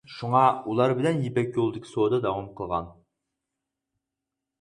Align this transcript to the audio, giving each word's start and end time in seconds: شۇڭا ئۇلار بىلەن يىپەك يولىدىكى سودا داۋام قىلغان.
شۇڭا 0.11 0.39
ئۇلار 0.69 0.93
بىلەن 1.01 1.19
يىپەك 1.25 1.51
يولىدىكى 1.59 1.89
سودا 1.91 2.19
داۋام 2.23 2.47
قىلغان. 2.61 2.89